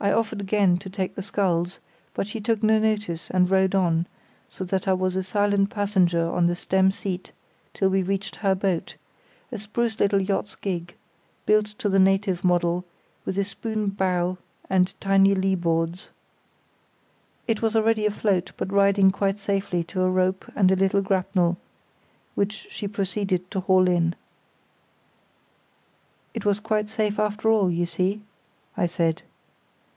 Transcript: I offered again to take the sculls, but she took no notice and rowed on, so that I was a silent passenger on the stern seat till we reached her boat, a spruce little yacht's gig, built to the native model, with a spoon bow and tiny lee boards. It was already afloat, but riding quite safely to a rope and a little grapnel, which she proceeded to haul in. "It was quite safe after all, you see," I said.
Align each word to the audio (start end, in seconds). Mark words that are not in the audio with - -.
I 0.00 0.12
offered 0.12 0.42
again 0.42 0.76
to 0.78 0.90
take 0.90 1.14
the 1.14 1.22
sculls, 1.22 1.78
but 2.12 2.26
she 2.26 2.38
took 2.38 2.62
no 2.62 2.78
notice 2.78 3.30
and 3.30 3.48
rowed 3.50 3.74
on, 3.74 4.06
so 4.50 4.62
that 4.64 4.86
I 4.86 4.92
was 4.92 5.16
a 5.16 5.22
silent 5.22 5.70
passenger 5.70 6.30
on 6.30 6.44
the 6.44 6.54
stern 6.54 6.92
seat 6.92 7.32
till 7.72 7.88
we 7.88 8.02
reached 8.02 8.36
her 8.36 8.54
boat, 8.54 8.96
a 9.50 9.56
spruce 9.56 9.98
little 9.98 10.20
yacht's 10.20 10.56
gig, 10.56 10.94
built 11.46 11.64
to 11.78 11.88
the 11.88 11.98
native 11.98 12.44
model, 12.44 12.84
with 13.24 13.38
a 13.38 13.44
spoon 13.44 13.88
bow 13.88 14.36
and 14.68 14.92
tiny 15.00 15.34
lee 15.34 15.54
boards. 15.54 16.10
It 17.48 17.62
was 17.62 17.74
already 17.74 18.04
afloat, 18.04 18.52
but 18.58 18.70
riding 18.70 19.10
quite 19.10 19.38
safely 19.38 19.82
to 19.84 20.02
a 20.02 20.10
rope 20.10 20.44
and 20.54 20.70
a 20.70 20.76
little 20.76 21.00
grapnel, 21.00 21.56
which 22.34 22.66
she 22.70 22.86
proceeded 22.86 23.50
to 23.52 23.60
haul 23.60 23.88
in. 23.88 24.14
"It 26.34 26.44
was 26.44 26.60
quite 26.60 26.90
safe 26.90 27.18
after 27.18 27.48
all, 27.48 27.70
you 27.70 27.86
see," 27.86 28.20
I 28.76 28.84
said. 28.84 29.22